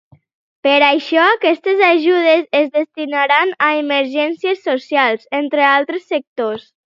Per 0.67 0.77
això, 0.85 1.25
aquestes 1.33 1.83
ajudes 1.87 2.41
es 2.61 2.71
destinaran 2.77 3.53
a 3.67 3.69
emergències 3.83 4.65
socials, 4.71 5.29
entre 5.43 5.67
altres 5.75 6.11
sectors. 6.15 6.67